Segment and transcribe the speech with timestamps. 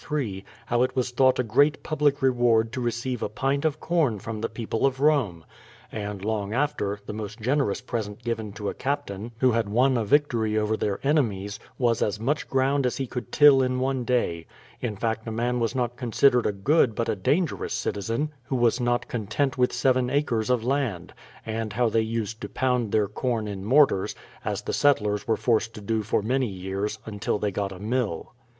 [0.03, 4.17] 3) how it was thought a great public reward to receive a pint of corn
[4.17, 5.45] from the people of Rome.
[5.91, 10.03] And long after, the most generous present given to a Captain who had won a
[10.03, 14.47] victory over their enemies, was as much ground as he could till in one day;
[14.79, 18.79] in fact a man was not considered a good but a dangerous citizen, who was
[18.79, 21.13] not content with seven acres of land;
[21.47, 25.75] also how they used to pound their corn in mortars, as the settlers were forced
[25.75, 28.33] to do for many years, until they got a mill.